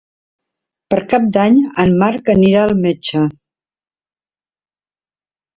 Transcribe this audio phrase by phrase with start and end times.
[0.93, 3.21] Per Cap d'Any en Marc anirà al metge.